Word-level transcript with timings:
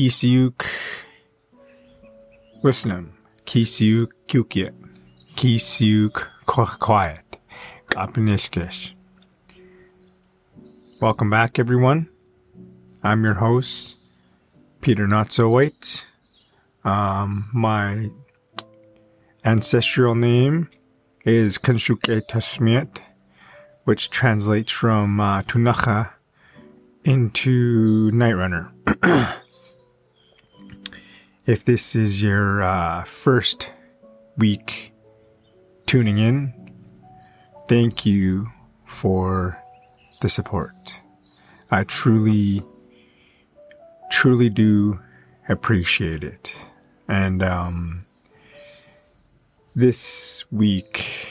Kisiuk 0.00 0.64
Wisnam. 2.64 3.10
Kisiuk 3.44 4.08
Kukiet. 4.28 4.72
Kisiuk 5.36 6.26
Quiet. 6.46 7.36
Kapinishkish. 7.90 8.94
Welcome 11.02 11.28
back, 11.28 11.58
everyone. 11.58 12.08
I'm 13.02 13.22
your 13.24 13.34
host, 13.34 13.98
Peter 14.80 15.06
Not 15.06 15.34
So 15.34 15.50
White. 15.50 16.06
Um, 16.82 17.50
my 17.52 18.08
ancestral 19.44 20.14
name 20.14 20.70
is 21.26 21.58
Kanshuke 21.58 22.26
Tashmiet, 22.26 23.00
which 23.84 24.08
translates 24.08 24.72
from 24.72 25.20
uh, 25.20 25.42
Tunacha 25.42 26.12
into 27.04 28.10
Night 28.12 28.32
Runner. 28.32 28.72
if 31.46 31.64
this 31.64 31.96
is 31.96 32.22
your 32.22 32.62
uh, 32.62 33.04
first 33.04 33.72
week 34.36 34.92
tuning 35.86 36.18
in, 36.18 36.52
thank 37.68 38.04
you 38.04 38.48
for 38.86 39.58
the 40.20 40.28
support. 40.28 40.74
I 41.70 41.84
truly, 41.84 42.62
truly 44.10 44.48
do 44.48 45.00
appreciate 45.48 46.22
it. 46.22 46.54
And 47.08 47.42
um, 47.42 48.06
this 49.74 50.44
week 50.50 51.28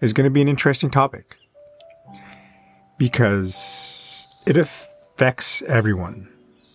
is 0.00 0.12
going 0.12 0.24
to 0.24 0.30
be 0.30 0.42
an 0.42 0.48
interesting 0.48 0.90
topic 0.90 1.36
because 2.98 4.26
it 4.46 4.56
affects 4.56 5.62
everyone, 5.62 6.28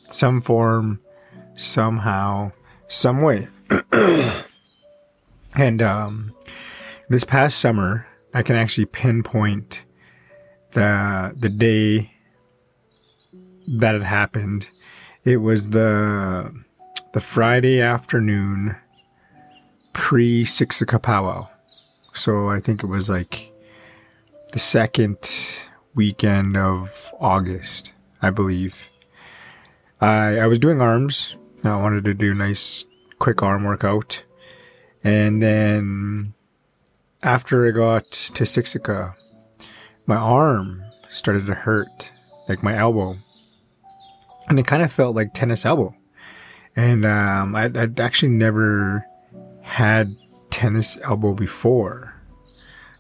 some 0.10 0.42
form, 0.42 1.00
somehow, 1.58 2.54
some 2.88 3.22
way. 3.22 3.48
and 5.58 5.82
um, 5.82 6.34
this 7.10 7.26
past 7.26 7.60
summer, 7.60 8.08
I 8.34 8.44
can 8.44 8.56
actually 8.56 8.86
pinpoint 8.86 9.84
the 10.72 11.34
the 11.36 11.50
day 11.50 12.14
that 13.68 13.96
it 13.96 14.04
happened. 14.04 14.70
It 15.24 15.38
was 15.38 15.70
the 15.70 16.54
the 17.14 17.20
Friday 17.20 17.82
afternoon 17.82 18.76
pre 19.94 20.46
Siksika 20.46 21.02
powwow. 21.02 21.50
So 22.14 22.50
I 22.50 22.60
think 22.60 22.84
it 22.84 22.88
was 22.88 23.10
like 23.10 23.52
the 24.54 24.60
second 24.60 25.18
weekend 25.96 26.56
of 26.56 27.12
August, 27.20 27.94
I 28.22 28.30
believe. 28.30 28.90
I 30.00 30.40
I 30.40 30.48
was 30.48 30.60
doing 30.60 30.82
arms. 30.82 31.36
I 31.64 31.76
wanted 31.76 32.06
to 32.06 32.14
do 32.14 32.34
nice 32.34 32.86
quick 33.20 33.42
arm 33.42 33.64
workout. 33.64 34.24
And 35.04 35.42
then 35.42 36.34
after 37.24 37.68
I 37.68 37.72
got 37.72 38.12
to 38.12 38.44
Siksika, 38.44 39.16
my 40.06 40.16
arm 40.16 40.84
started 41.10 41.46
to 41.48 41.54
hurt, 41.54 42.10
like 42.48 42.64
my 42.64 42.78
elbow. 42.78 43.18
And 44.50 44.60
it 44.60 44.68
kind 44.68 44.84
of 44.84 44.92
felt 44.92 45.16
like 45.16 45.34
tennis 45.34 45.66
elbow. 45.66 45.96
And 46.76 47.06
um, 47.06 47.56
I'd, 47.56 47.76
I'd 47.76 48.00
actually 48.00 48.32
never 48.32 49.06
had 49.64 50.16
tennis 50.52 50.98
elbow 51.04 51.34
before. 51.34 52.14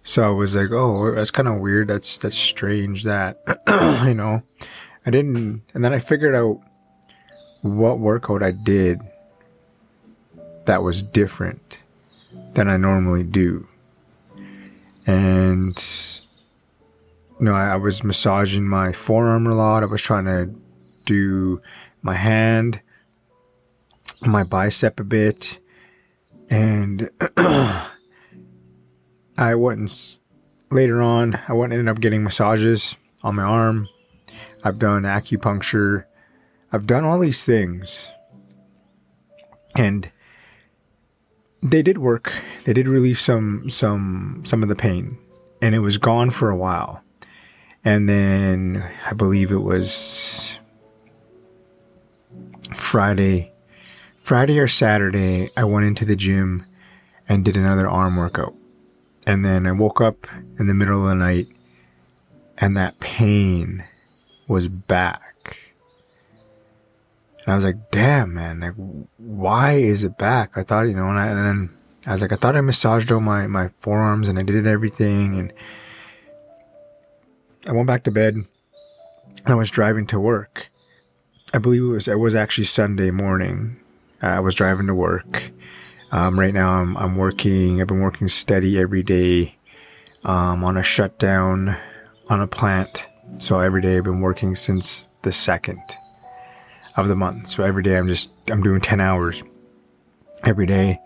So 0.03 0.23
I 0.23 0.29
was 0.29 0.55
like, 0.55 0.71
oh, 0.71 1.13
that's 1.13 1.31
kind 1.31 1.47
of 1.47 1.59
weird. 1.59 1.89
That's 1.89 2.17
that's 2.17 2.37
strange 2.37 3.03
that 3.03 3.39
you 4.05 4.13
know, 4.13 4.41
I 5.05 5.11
didn't 5.11 5.63
and 5.73 5.83
then 5.83 5.93
I 5.93 5.99
figured 5.99 6.33
out 6.33 6.61
what 7.67 7.99
workout 7.99 8.43
I 8.43 8.51
did 8.51 9.01
that 10.65 10.83
was 10.83 11.01
different 11.03 11.79
than 12.53 12.67
I 12.67 12.77
normally 12.77 13.23
do. 13.23 13.67
And 15.05 15.77
you 17.39 17.45
know, 17.45 17.53
I, 17.53 17.73
I 17.73 17.75
was 17.75 18.03
massaging 18.03 18.67
my 18.67 18.91
forearm 18.91 19.47
a 19.47 19.55
lot. 19.55 19.83
I 19.83 19.85
was 19.85 20.01
trying 20.01 20.25
to 20.25 20.53
do 21.05 21.61
my 22.01 22.15
hand, 22.15 22.81
my 24.21 24.43
bicep 24.43 24.99
a 24.99 25.03
bit, 25.03 25.59
and 26.49 27.09
I 29.37 29.55
went 29.55 30.19
later 30.71 31.01
on. 31.01 31.39
I 31.47 31.53
went 31.53 31.73
ended 31.73 31.87
up 31.87 32.01
getting 32.01 32.23
massages 32.23 32.97
on 33.23 33.35
my 33.35 33.43
arm. 33.43 33.87
I've 34.63 34.79
done 34.79 35.03
acupuncture. 35.03 36.05
I've 36.71 36.87
done 36.87 37.03
all 37.03 37.19
these 37.19 37.43
things, 37.45 38.11
and 39.75 40.11
they 41.61 41.81
did 41.81 41.97
work. 41.97 42.33
They 42.65 42.73
did 42.73 42.87
relieve 42.87 43.19
some 43.19 43.69
some 43.69 44.41
some 44.45 44.63
of 44.63 44.69
the 44.69 44.75
pain, 44.75 45.17
and 45.61 45.73
it 45.73 45.79
was 45.79 45.97
gone 45.97 46.29
for 46.29 46.49
a 46.49 46.57
while. 46.57 47.01
And 47.85 48.09
then 48.09 48.83
I 49.05 49.13
believe 49.13 49.51
it 49.51 49.61
was 49.61 50.59
Friday, 52.73 53.51
Friday 54.21 54.59
or 54.59 54.67
Saturday. 54.67 55.51
I 55.55 55.63
went 55.63 55.85
into 55.85 56.03
the 56.03 56.15
gym 56.15 56.65
and 57.29 57.45
did 57.45 57.55
another 57.55 57.87
arm 57.87 58.15
workout. 58.15 58.53
And 59.25 59.45
then 59.45 59.67
I 59.67 59.71
woke 59.71 60.01
up 60.01 60.27
in 60.59 60.67
the 60.67 60.73
middle 60.73 61.03
of 61.03 61.09
the 61.09 61.15
night 61.15 61.47
and 62.57 62.75
that 62.77 62.99
pain 62.99 63.83
was 64.47 64.67
back. 64.67 65.26
And 67.47 67.53
I 67.53 67.55
was 67.55 67.63
like, 67.63 67.91
damn, 67.91 68.33
man, 68.33 68.59
like, 68.59 68.73
why 69.17 69.73
is 69.73 70.03
it 70.03 70.17
back? 70.17 70.57
I 70.57 70.63
thought, 70.63 70.83
you 70.83 70.93
know, 70.93 71.07
and, 71.07 71.17
I, 71.17 71.27
and 71.27 71.45
then 71.45 71.77
I 72.05 72.11
was 72.11 72.21
like, 72.21 72.33
I 72.33 72.35
thought 72.35 72.57
I 72.57 72.61
massaged 72.61 73.11
all 73.11 73.21
my, 73.21 73.47
my 73.47 73.69
forearms 73.79 74.27
and 74.27 74.37
I 74.37 74.43
did 74.43 74.67
everything. 74.67 75.39
And 75.39 75.53
I 77.65 77.71
went 77.71 77.87
back 77.87 78.03
to 78.03 78.11
bed. 78.11 78.35
I 79.45 79.55
was 79.55 79.71
driving 79.71 80.05
to 80.07 80.19
work. 80.19 80.69
I 81.53 81.57
believe 81.57 81.81
it 81.83 81.87
was, 81.87 82.07
it 82.07 82.19
was 82.19 82.35
actually 82.35 82.65
Sunday 82.65 83.09
morning. 83.09 83.79
I 84.21 84.41
was 84.41 84.53
driving 84.53 84.87
to 84.87 84.93
work 84.93 85.51
um, 86.11 86.39
right 86.39 86.53
now, 86.53 86.81
I'm, 86.81 86.95
I'm 86.97 87.15
working, 87.17 87.81
I've 87.81 87.87
been 87.87 87.99
working 87.99 88.27
steady 88.27 88.79
every 88.79 89.03
day 89.03 89.55
um, 90.23 90.63
on 90.63 90.77
a 90.77 90.83
shutdown 90.83 91.77
on 92.29 92.41
a 92.41 92.47
plant. 92.47 93.07
So 93.39 93.59
every 93.59 93.81
day 93.81 93.97
I've 93.97 94.05
been 94.05 94.21
working 94.21 94.55
since 94.55 95.09
the 95.23 95.31
second 95.31 95.81
of 97.03 97.09
the 97.09 97.15
month. 97.15 97.47
So 97.47 97.63
every 97.63 97.83
day 97.83 97.97
I'm 97.97 98.07
just, 98.07 98.31
I'm 98.49 98.61
doing 98.61 98.81
10 98.81 98.99
hours 98.99 99.43
every 100.43 100.65
day. 100.65 100.99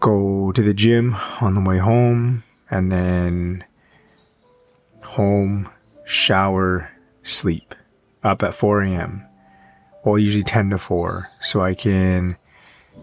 Go 0.00 0.52
to 0.52 0.62
the 0.62 0.74
gym 0.74 1.16
on 1.40 1.54
the 1.54 1.60
way 1.60 1.78
home 1.78 2.44
and 2.70 2.90
then 2.92 3.64
home, 5.02 5.68
shower, 6.04 6.90
sleep. 7.22 7.74
Up 8.22 8.42
at 8.42 8.54
4 8.54 8.82
a.m. 8.82 9.24
Well, 10.04 10.18
usually 10.18 10.42
10 10.42 10.70
to 10.70 10.78
4. 10.78 11.30
So 11.40 11.62
I 11.62 11.74
can 11.74 12.36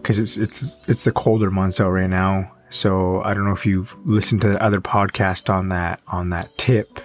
because 0.04 0.18
it's 0.18 0.36
it's 0.36 0.76
it's 0.86 1.04
the 1.04 1.12
colder 1.12 1.50
months 1.50 1.80
out 1.80 1.90
right 1.90 2.10
now. 2.10 2.52
So 2.68 3.22
I 3.22 3.32
don't 3.32 3.44
know 3.44 3.52
if 3.52 3.64
you've 3.64 3.96
listened 4.06 4.42
to 4.42 4.48
the 4.48 4.62
other 4.62 4.80
podcast 4.80 5.48
on 5.48 5.70
that 5.70 6.02
on 6.08 6.30
that 6.30 6.56
tip 6.58 7.00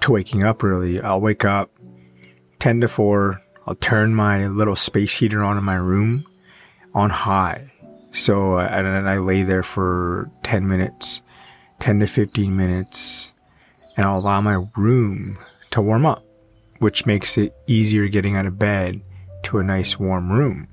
to 0.00 0.12
waking 0.12 0.42
up 0.42 0.64
early. 0.64 1.00
I'll 1.00 1.20
wake 1.20 1.44
up 1.44 1.70
ten 2.62 2.80
to 2.80 2.86
four. 2.86 3.42
I'll 3.66 3.74
turn 3.74 4.14
my 4.14 4.46
little 4.46 4.76
space 4.76 5.18
heater 5.18 5.42
on 5.42 5.58
in 5.58 5.64
my 5.64 5.74
room 5.74 6.24
on 6.94 7.10
high. 7.10 7.72
So 8.12 8.58
uh, 8.60 8.68
and 8.70 8.86
then 8.86 9.08
I 9.08 9.18
lay 9.18 9.42
there 9.42 9.64
for 9.64 10.30
ten 10.44 10.68
minutes, 10.68 11.22
ten 11.80 11.98
to 11.98 12.06
fifteen 12.06 12.56
minutes, 12.56 13.32
and 13.96 14.06
I'll 14.06 14.20
allow 14.20 14.40
my 14.40 14.64
room 14.76 15.38
to 15.72 15.82
warm 15.82 16.06
up, 16.06 16.24
which 16.78 17.04
makes 17.04 17.36
it 17.36 17.52
easier 17.66 18.06
getting 18.06 18.36
out 18.36 18.46
of 18.46 18.60
bed 18.60 19.00
to 19.42 19.58
a 19.58 19.64
nice 19.64 19.98
warm 19.98 20.30
room 20.30 20.68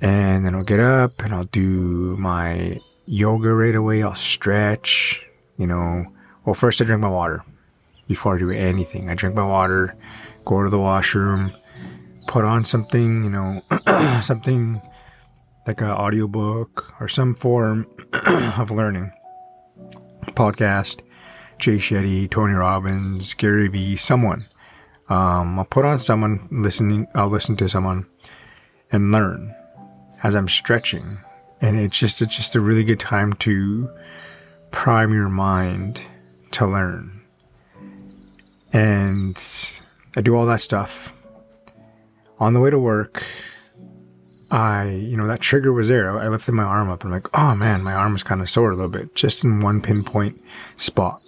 and 0.00 0.44
then 0.44 0.56
I'll 0.56 0.64
get 0.64 0.80
up 0.80 1.22
and 1.22 1.32
I'll 1.32 1.44
do 1.44 2.16
my 2.18 2.80
yoga 3.06 3.52
right 3.52 3.74
away. 3.74 4.02
I'll 4.02 4.14
stretch, 4.14 5.24
you 5.56 5.68
know. 5.68 6.06
Well, 6.44 6.54
first 6.54 6.80
I 6.80 6.84
drink 6.84 7.02
my 7.02 7.08
water 7.08 7.44
before 8.06 8.36
I 8.36 8.38
do 8.38 8.50
anything. 8.50 9.10
I 9.10 9.14
drink 9.14 9.34
my 9.34 9.46
water, 9.46 9.94
go 10.48 10.64
to 10.64 10.70
the 10.70 10.78
washroom, 10.78 11.52
put 12.26 12.44
on 12.44 12.64
something, 12.64 13.22
you 13.22 13.30
know, 13.30 13.62
something 14.22 14.80
like 15.66 15.82
an 15.82 15.90
audiobook 15.90 16.94
or 17.00 17.06
some 17.06 17.34
form 17.34 17.86
of 18.58 18.70
learning. 18.70 19.12
Podcast, 20.28 21.00
Jay 21.58 21.76
Shetty, 21.76 22.30
Tony 22.30 22.54
Robbins, 22.54 23.34
Gary 23.34 23.68
Vee, 23.68 23.96
someone. 23.96 24.46
Um, 25.10 25.58
I'll 25.58 25.66
put 25.66 25.84
on 25.84 26.00
someone 26.00 26.48
listening. 26.50 27.06
I'll 27.14 27.28
listen 27.28 27.56
to 27.56 27.68
someone 27.68 28.06
and 28.90 29.12
learn 29.12 29.54
as 30.22 30.34
I'm 30.34 30.48
stretching. 30.48 31.18
And 31.60 31.78
it's 31.78 31.98
just 31.98 32.22
it's 32.22 32.36
just 32.36 32.54
a 32.54 32.60
really 32.60 32.84
good 32.84 33.00
time 33.00 33.34
to 33.34 33.90
prime 34.70 35.12
your 35.12 35.28
mind 35.28 36.00
to 36.52 36.66
learn. 36.66 37.20
And 38.72 39.38
I 40.16 40.20
do 40.20 40.34
all 40.36 40.46
that 40.46 40.60
stuff. 40.60 41.14
on 42.40 42.54
the 42.54 42.60
way 42.60 42.70
to 42.70 42.78
work, 42.78 43.24
I, 44.50 44.88
you 44.88 45.16
know, 45.16 45.26
that 45.26 45.40
trigger 45.40 45.72
was 45.72 45.88
there. 45.88 46.18
I 46.18 46.28
lifted 46.28 46.52
my 46.52 46.62
arm 46.62 46.88
up 46.90 47.04
and 47.04 47.12
I'm 47.12 47.20
like, 47.22 47.38
oh 47.38 47.54
man, 47.54 47.82
my 47.82 47.92
arm 47.92 48.14
is 48.14 48.22
kind 48.22 48.40
of 48.40 48.48
sore 48.48 48.70
a 48.70 48.76
little 48.76 48.90
bit, 48.90 49.14
just 49.14 49.44
in 49.44 49.60
one 49.60 49.80
pinpoint 49.80 50.40
spot. 50.76 51.22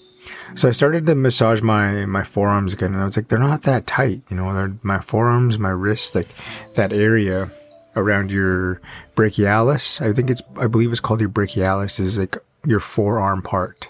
So 0.54 0.68
I 0.68 0.72
started 0.72 1.06
to 1.06 1.14
massage 1.14 1.60
my, 1.60 2.06
my 2.06 2.24
forearms 2.24 2.72
again 2.72 2.92
and 2.92 3.02
I 3.02 3.04
was 3.04 3.16
like, 3.16 3.28
they're 3.28 3.38
not 3.38 3.62
that 3.62 3.86
tight, 3.86 4.22
you 4.30 4.36
know, 4.36 4.54
they're 4.54 4.76
my 4.82 5.00
forearms, 5.00 5.58
my 5.58 5.70
wrists, 5.70 6.14
like 6.14 6.28
that 6.76 6.92
area 6.92 7.50
around 7.96 8.30
your 8.30 8.80
brachialis. 9.16 10.00
I 10.00 10.12
think 10.12 10.30
it's, 10.30 10.42
I 10.56 10.66
believe 10.66 10.92
it's 10.92 11.00
called 11.00 11.20
your 11.20 11.30
brachialis 11.30 11.98
is 11.98 12.18
like 12.18 12.36
your 12.64 12.80
forearm 12.80 13.42
part. 13.42 13.88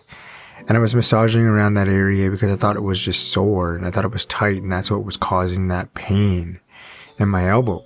And 0.70 0.76
I 0.76 0.80
was 0.80 0.94
massaging 0.94 1.46
around 1.46 1.74
that 1.74 1.88
area 1.88 2.30
because 2.30 2.52
I 2.52 2.54
thought 2.54 2.76
it 2.76 2.82
was 2.82 3.00
just 3.00 3.32
sore 3.32 3.74
and 3.74 3.84
I 3.84 3.90
thought 3.90 4.04
it 4.04 4.12
was 4.12 4.24
tight 4.24 4.62
and 4.62 4.70
that's 4.70 4.88
what 4.88 5.04
was 5.04 5.16
causing 5.16 5.66
that 5.66 5.94
pain 5.94 6.60
in 7.18 7.28
my 7.28 7.48
elbow. 7.48 7.84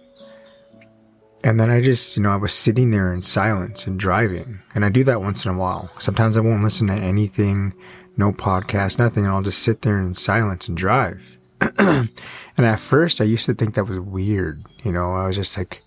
And 1.43 1.59
then 1.59 1.71
I 1.71 1.81
just, 1.81 2.15
you 2.15 2.23
know, 2.23 2.31
I 2.31 2.37
was 2.37 2.53
sitting 2.53 2.91
there 2.91 3.15
in 3.15 3.23
silence 3.23 3.87
and 3.87 3.99
driving. 3.99 4.61
And 4.75 4.85
I 4.85 4.91
do 4.91 5.03
that 5.05 5.23
once 5.23 5.47
in 5.47 5.51
a 5.51 5.57
while. 5.57 5.91
Sometimes 5.99 6.37
I 6.37 6.43
won't 6.43 6.63
listen 6.63 6.89
to 6.89 6.93
anything, 6.93 7.73
no 8.19 8.33
podcast, 8.33 8.99
nothing. 8.99 9.25
And 9.25 9.33
I'll 9.33 9.41
just 9.41 9.63
sit 9.63 9.81
there 9.81 9.99
in 9.99 10.13
silence 10.13 10.69
and 10.69 10.77
drive. 10.77 11.39
and 11.79 12.11
at 12.59 12.81
first 12.81 13.23
I 13.23 13.25
used 13.25 13.47
to 13.47 13.55
think 13.55 13.77
that 13.77 13.89
was 13.89 13.99
weird. 13.99 14.63
You 14.83 14.93
know, 14.93 15.15
I 15.15 15.27
was 15.27 15.37
just 15.37 15.57
like, 15.57 15.83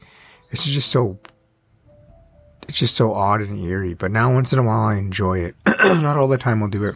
this 0.49 0.65
is 0.65 0.73
just 0.73 0.89
so 0.89 1.19
it's 2.67 2.79
just 2.79 2.95
so 2.95 3.13
odd 3.13 3.41
and 3.41 3.59
eerie. 3.59 3.93
But 3.93 4.11
now 4.11 4.33
once 4.33 4.53
in 4.53 4.59
a 4.59 4.63
while 4.63 4.81
I 4.81 4.95
enjoy 4.95 5.39
it. 5.39 5.55
Not 5.83 6.17
all 6.17 6.27
the 6.27 6.37
time 6.37 6.61
I'll 6.61 6.69
do 6.69 6.85
it. 6.85 6.95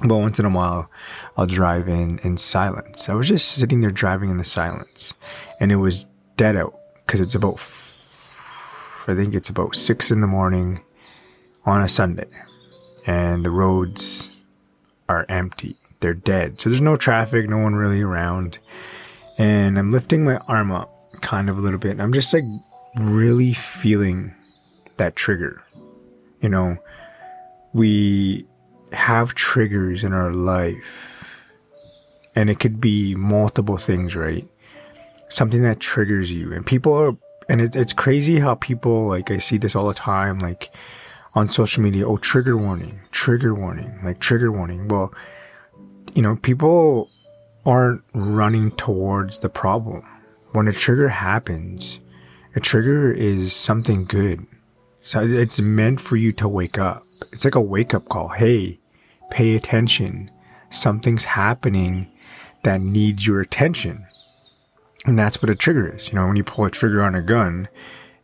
But 0.00 0.16
once 0.16 0.38
in 0.38 0.44
a 0.44 0.50
while 0.50 0.90
I'll 1.36 1.46
drive 1.46 1.88
in 1.88 2.18
in 2.20 2.36
silence. 2.36 3.08
I 3.08 3.14
was 3.14 3.28
just 3.28 3.52
sitting 3.52 3.80
there 3.80 3.90
driving 3.90 4.30
in 4.30 4.38
the 4.38 4.44
silence 4.44 5.14
and 5.60 5.70
it 5.70 5.76
was 5.76 6.06
dead 6.36 6.56
out 6.56 6.78
because 7.04 7.20
it's 7.20 7.34
about 7.34 7.60
I 9.08 9.14
think 9.14 9.34
it's 9.34 9.50
about 9.50 9.74
six 9.74 10.10
in 10.10 10.20
the 10.20 10.26
morning 10.26 10.80
on 11.64 11.82
a 11.82 11.88
Sunday 11.88 12.28
and 13.06 13.44
the 13.44 13.50
roads 13.50 14.42
are 15.08 15.26
empty. 15.28 15.76
They're 16.00 16.14
dead. 16.14 16.60
So 16.60 16.70
there's 16.70 16.80
no 16.80 16.96
traffic, 16.96 17.48
no 17.48 17.58
one 17.58 17.74
really 17.74 18.02
around. 18.02 18.58
And 19.38 19.78
I'm 19.78 19.92
lifting 19.92 20.24
my 20.24 20.36
arm 20.48 20.70
up 20.70 20.90
kind 21.20 21.48
of 21.48 21.58
a 21.58 21.60
little 21.60 21.78
bit. 21.78 21.92
And 21.92 22.02
I'm 22.02 22.12
just 22.12 22.32
like 22.32 22.44
really 22.96 23.52
feeling 23.52 24.34
that 24.96 25.16
trigger. 25.16 25.62
You 26.40 26.48
know, 26.48 26.76
we 27.72 28.46
have 28.92 29.34
triggers 29.34 30.04
in 30.04 30.12
our 30.12 30.32
life, 30.32 31.40
and 32.34 32.50
it 32.50 32.60
could 32.60 32.80
be 32.80 33.14
multiple 33.14 33.76
things, 33.76 34.16
right? 34.16 34.46
Something 35.28 35.62
that 35.62 35.80
triggers 35.80 36.32
you, 36.32 36.52
and 36.52 36.66
people 36.66 36.92
are, 36.92 37.16
and 37.48 37.60
it, 37.60 37.76
it's 37.76 37.92
crazy 37.92 38.38
how 38.38 38.54
people 38.56 39.06
like 39.06 39.30
I 39.30 39.38
see 39.38 39.56
this 39.56 39.74
all 39.74 39.88
the 39.88 39.94
time, 39.94 40.38
like 40.38 40.74
on 41.34 41.48
social 41.48 41.82
media. 41.82 42.06
Oh, 42.06 42.18
trigger 42.18 42.56
warning, 42.56 43.00
trigger 43.10 43.54
warning, 43.54 43.98
like 44.04 44.20
trigger 44.20 44.52
warning. 44.52 44.88
Well, 44.88 45.14
you 46.14 46.22
know, 46.22 46.36
people 46.36 47.08
aren't 47.64 48.02
running 48.12 48.72
towards 48.72 49.38
the 49.38 49.48
problem. 49.48 50.02
When 50.52 50.68
a 50.68 50.72
trigger 50.72 51.08
happens, 51.08 52.00
a 52.54 52.60
trigger 52.60 53.10
is 53.10 53.54
something 53.54 54.04
good. 54.04 54.46
So 55.02 55.20
it's 55.20 55.60
meant 55.60 56.00
for 56.00 56.16
you 56.16 56.32
to 56.34 56.48
wake 56.48 56.78
up. 56.78 57.02
It's 57.32 57.44
like 57.44 57.56
a 57.56 57.60
wake 57.60 57.92
up 57.92 58.08
call. 58.08 58.28
Hey, 58.28 58.78
pay 59.30 59.56
attention. 59.56 60.30
Something's 60.70 61.24
happening 61.24 62.06
that 62.62 62.80
needs 62.80 63.26
your 63.26 63.40
attention. 63.40 64.06
And 65.04 65.18
that's 65.18 65.42
what 65.42 65.50
a 65.50 65.56
trigger 65.56 65.92
is. 65.92 66.08
You 66.08 66.14
know, 66.14 66.28
when 66.28 66.36
you 66.36 66.44
pull 66.44 66.64
a 66.64 66.70
trigger 66.70 67.02
on 67.02 67.16
a 67.16 67.20
gun, 67.20 67.66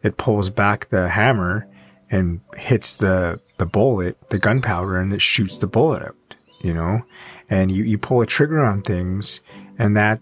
it 0.04 0.16
pulls 0.16 0.50
back 0.50 0.88
the 0.88 1.08
hammer 1.08 1.66
and 2.10 2.40
hits 2.56 2.94
the, 2.94 3.40
the 3.58 3.66
bullet, 3.66 4.30
the 4.30 4.38
gunpowder, 4.38 4.96
and 5.00 5.12
it 5.12 5.20
shoots 5.20 5.58
the 5.58 5.66
bullet 5.66 6.04
out, 6.04 6.16
you 6.60 6.72
know? 6.72 7.02
And 7.50 7.72
you, 7.72 7.82
you 7.82 7.98
pull 7.98 8.20
a 8.20 8.26
trigger 8.26 8.64
on 8.64 8.82
things 8.82 9.40
and 9.78 9.96
that 9.96 10.20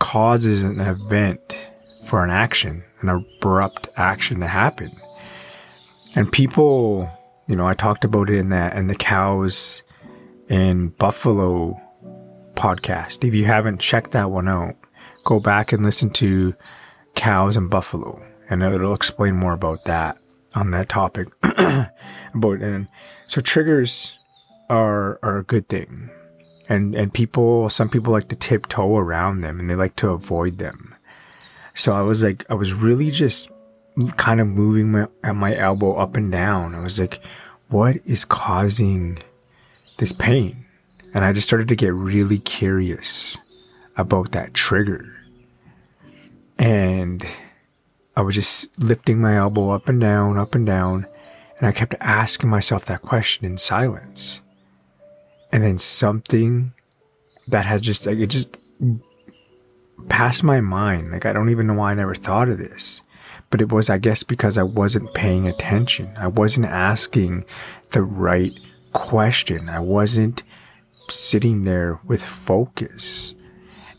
causes 0.00 0.64
an 0.64 0.80
event 0.80 1.70
for 2.02 2.24
an 2.24 2.30
action, 2.30 2.82
an 3.00 3.10
abrupt 3.10 3.88
action 3.96 4.40
to 4.40 4.48
happen. 4.48 4.99
And 6.14 6.30
people, 6.30 7.10
you 7.46 7.56
know, 7.56 7.66
I 7.66 7.74
talked 7.74 8.04
about 8.04 8.30
it 8.30 8.36
in 8.36 8.50
that 8.50 8.74
and 8.74 8.90
the 8.90 8.96
cows 8.96 9.82
in 10.48 10.88
Buffalo 10.88 11.80
podcast. 12.54 13.26
If 13.26 13.34
you 13.34 13.44
haven't 13.44 13.80
checked 13.80 14.10
that 14.12 14.30
one 14.30 14.48
out, 14.48 14.74
go 15.24 15.40
back 15.40 15.72
and 15.72 15.84
listen 15.84 16.10
to 16.10 16.54
cows 17.14 17.56
and 17.56 17.70
buffalo 17.70 18.22
and 18.50 18.62
it'll 18.62 18.94
explain 18.94 19.36
more 19.36 19.52
about 19.52 19.84
that 19.84 20.18
on 20.54 20.72
that 20.72 20.88
topic. 20.88 21.28
About 21.42 22.60
and 22.60 22.88
so 23.26 23.40
triggers 23.40 24.18
are 24.68 25.18
are 25.22 25.38
a 25.38 25.44
good 25.44 25.68
thing. 25.68 26.10
And 26.68 26.94
and 26.94 27.14
people 27.14 27.70
some 27.70 27.88
people 27.88 28.12
like 28.12 28.28
to 28.28 28.36
tiptoe 28.36 28.96
around 28.96 29.40
them 29.40 29.60
and 29.60 29.70
they 29.70 29.76
like 29.76 29.96
to 29.96 30.10
avoid 30.10 30.58
them. 30.58 30.94
So 31.74 31.94
i 31.94 32.02
was 32.02 32.22
like 32.22 32.44
i 32.50 32.54
was 32.54 32.74
really 32.74 33.10
just 33.10 33.50
kind 34.16 34.40
of 34.40 34.46
moving 34.46 34.92
my, 34.92 35.08
at 35.22 35.36
my 35.36 35.56
elbow 35.56 35.94
up 35.94 36.16
and 36.16 36.30
down. 36.30 36.74
I 36.74 36.80
was 36.80 36.98
like, 36.98 37.20
what 37.68 37.96
is 38.04 38.24
causing 38.24 39.18
this 39.98 40.12
pain? 40.12 40.66
And 41.14 41.24
I 41.24 41.32
just 41.32 41.46
started 41.46 41.68
to 41.68 41.76
get 41.76 41.92
really 41.92 42.38
curious 42.38 43.36
about 43.96 44.32
that 44.32 44.54
trigger. 44.54 45.16
And 46.58 47.24
I 48.16 48.22
was 48.22 48.34
just 48.34 48.82
lifting 48.82 49.20
my 49.20 49.36
elbow 49.36 49.70
up 49.70 49.88
and 49.88 50.00
down, 50.00 50.38
up 50.38 50.54
and 50.54 50.66
down. 50.66 51.06
And 51.58 51.66
I 51.66 51.72
kept 51.72 51.94
asking 52.00 52.50
myself 52.50 52.84
that 52.86 53.02
question 53.02 53.44
in 53.44 53.58
silence. 53.58 54.40
And 55.52 55.62
then 55.62 55.78
something 55.78 56.72
that 57.48 57.66
has 57.66 57.80
just 57.80 58.06
like, 58.06 58.18
it 58.18 58.28
just 58.28 58.56
passed 60.08 60.44
my 60.44 60.60
mind. 60.60 61.10
Like, 61.10 61.26
I 61.26 61.32
don't 61.32 61.50
even 61.50 61.66
know 61.66 61.74
why 61.74 61.90
I 61.90 61.94
never 61.94 62.14
thought 62.14 62.48
of 62.48 62.58
this 62.58 63.02
but 63.50 63.60
it 63.60 63.72
was, 63.72 63.90
I 63.90 63.98
guess, 63.98 64.22
because 64.22 64.56
I 64.56 64.62
wasn't 64.62 65.12
paying 65.12 65.46
attention. 65.48 66.12
I 66.16 66.28
wasn't 66.28 66.66
asking 66.66 67.44
the 67.90 68.02
right 68.02 68.58
question. 68.92 69.68
I 69.68 69.80
wasn't 69.80 70.44
sitting 71.08 71.64
there 71.64 71.98
with 72.04 72.22
focus. 72.22 73.34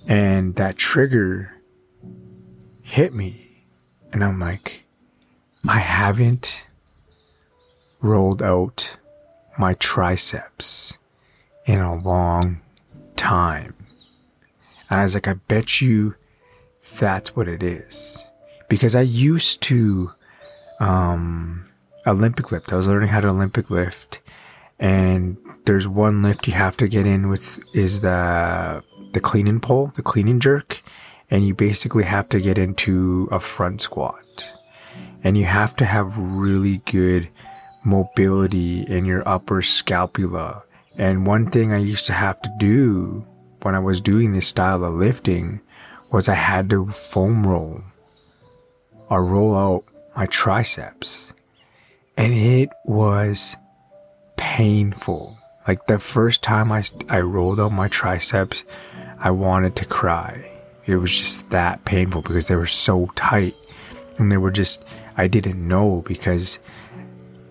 And 0.08 0.55
that 0.55 0.77
trigger 0.77 1.53
hit 2.81 3.13
me. 3.13 3.65
And 4.13 4.24
I'm 4.24 4.39
like, 4.39 4.86
I 5.67 5.79
haven't 5.79 6.65
rolled 8.01 8.41
out 8.41 8.98
my 9.60 9.74
triceps 9.75 10.98
in 11.65 11.79
a 11.79 11.96
long 11.96 12.62
time. 13.17 13.75
And 14.89 15.00
I 15.01 15.03
was 15.03 15.13
like, 15.13 15.27
I 15.27 15.34
bet 15.34 15.81
you 15.81 16.15
that's 17.00 17.36
what 17.36 17.48
it 17.48 17.62
is 17.62 18.25
because 18.72 18.96
I 18.96 19.01
used 19.01 19.62
to 19.63 20.13
um, 20.80 21.66
Olympic 22.08 22.54
lift. 22.54 22.72
I 22.72 22.78
was 22.78 22.88
learning 22.88 23.10
how 23.10 23.20
to 23.20 23.28
Olympic 23.28 23.70
lift, 23.70 24.22
and 24.80 25.36
there's 25.66 25.90
one 25.90 26.24
lift 26.24 26.48
you 26.48 26.54
have 26.54 26.78
to 26.78 26.88
get 26.88 27.06
in 27.06 27.28
with 27.28 27.60
is 27.74 28.00
the 28.00 28.82
the 29.12 29.20
clean 29.20 29.50
and 29.50 29.62
pull, 29.62 29.88
the 29.96 30.01
clean 30.01 30.30
and 30.30 30.42
jerk, 30.42 30.82
and 31.30 31.46
you 31.46 31.54
basically 31.54 32.06
have 32.06 32.30
to 32.30 32.40
get 32.40 32.58
into 32.58 33.28
a 33.30 33.42
front 33.42 33.82
squat, 33.82 34.54
and 35.22 35.38
you 35.38 35.44
have 35.44 35.75
to 35.75 35.84
have 35.84 36.18
really 36.18 36.78
good 36.86 37.28
mobility 37.84 38.84
in 38.84 39.04
your 39.04 39.28
upper 39.28 39.62
scapula. 39.62 40.63
And 40.98 41.28
one 41.28 41.46
thing 41.50 41.74
I 41.74 41.80
used 41.80 42.06
to 42.06 42.13
have 42.13 42.42
to 42.42 42.56
do 42.58 43.28
when 43.63 43.75
I 43.75 43.80
was 43.80 44.00
doing 44.00 44.32
this 44.32 44.48
style 44.48 44.86
of 44.86 44.94
lifting 44.94 45.60
was 46.13 46.30
I 46.30 46.36
had 46.36 46.70
to 46.70 46.88
foam 46.88 47.46
roll 47.46 47.82
or 49.12 49.25
roll 49.25 49.56
out 49.56 49.84
my 50.15 50.25
triceps. 50.25 51.34
And 52.18 52.34
it 52.34 52.70
was 52.86 53.58
painful. 54.38 55.38
Like 55.68 55.86
the 55.86 56.00
first 56.00 56.41
time 56.41 56.72
I, 56.72 56.84
I 57.10 57.20
rolled 57.20 57.60
out 57.60 57.74
my 57.74 57.89
triceps, 57.89 58.63
I 59.20 59.30
wanted 59.32 59.75
to 59.75 59.86
cry. 59.86 60.50
It 60.86 60.96
was 60.96 61.12
just 61.12 61.50
that 61.50 61.84
painful 61.84 62.22
because 62.22 62.48
they 62.48 62.56
were 62.56 62.65
so 62.65 63.12
tight. 63.15 63.56
And 64.18 64.32
they 64.32 64.38
were 64.38 64.51
just, 64.51 64.84
I 65.18 65.27
didn't 65.27 65.68
know 65.68 66.03
because 66.08 66.60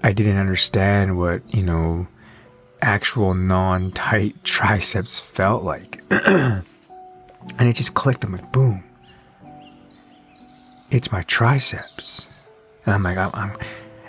I 0.02 0.12
didn't 0.12 0.38
understand 0.38 1.18
what, 1.18 1.42
you 1.54 1.62
know, 1.62 2.08
actual 2.80 3.34
non 3.34 3.90
tight 3.90 4.42
triceps 4.44 5.20
felt 5.20 5.62
like. 5.62 6.02
and 6.10 6.64
it 7.58 7.76
just 7.76 7.92
clicked. 7.92 8.24
I'm 8.24 8.32
like, 8.32 8.50
boom 8.50 8.84
it's 10.90 11.12
my 11.12 11.22
triceps. 11.22 12.28
And 12.84 12.94
I'm 12.94 13.02
like, 13.02 13.18
I'm, 13.18 13.30
I'm 13.34 13.56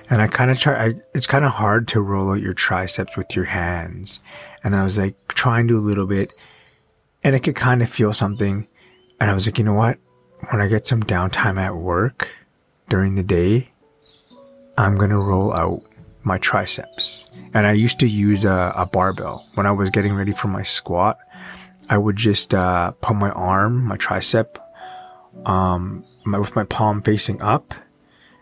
and 0.10 0.22
I 0.22 0.28
kind 0.28 0.52
of 0.52 0.60
try, 0.60 0.88
I, 0.88 0.94
it's 1.14 1.26
kind 1.26 1.46
of 1.46 1.52
hard 1.52 1.88
to 1.90 2.02
roll 2.02 2.32
out 2.32 2.42
your 2.42 2.54
triceps 2.54 3.16
with 3.16 3.34
your 3.34 3.46
hands. 3.46 4.22
And 4.62 4.76
I 4.76 4.84
was 4.84 4.98
like 4.98 5.16
trying 5.30 5.70
to 5.70 5.76
do 5.76 5.78
a 5.78 5.80
little 5.80 6.06
bit 6.06 6.34
and 7.24 7.34
I 7.34 7.40
could 7.40 7.56
kind 7.56 7.82
of 7.82 7.90
feel 7.90 8.14
something. 8.14 8.68
And 9.20 9.30
I 9.30 9.34
was 9.34 9.48
like, 9.48 9.58
you 9.58 9.64
know 9.64 9.74
what? 9.74 10.00
When 10.50 10.62
I 10.62 10.68
get 10.68 10.86
some 10.86 11.02
downtime 11.02 11.58
at 11.58 11.76
work 11.76 12.30
during 12.90 13.16
the 13.16 13.24
day, 13.24 13.70
I'm 14.78 14.98
going 14.98 15.12
to 15.12 15.18
roll 15.18 15.54
out 15.54 15.82
my 16.24 16.38
triceps. 16.40 17.28
And 17.54 17.66
I 17.66 17.72
used 17.72 18.00
to 18.00 18.08
use 18.08 18.44
a, 18.44 18.74
a 18.76 18.86
barbell 18.86 19.48
when 19.54 19.66
I 19.66 19.72
was 19.72 19.90
getting 19.92 20.14
ready 20.14 20.34
for 20.34 20.50
my 20.50 20.64
squat. 20.64 21.20
I 21.90 21.98
would 21.98 22.16
just 22.16 22.54
uh, 22.54 22.92
put 22.92 23.16
my 23.16 23.30
arm, 23.30 23.86
my 23.86 23.98
tricep, 23.98 24.58
um, 25.46 26.04
my, 26.26 26.40
with 26.40 26.56
my 26.56 26.64
palm 26.64 27.02
facing 27.02 27.42
up. 27.42 27.74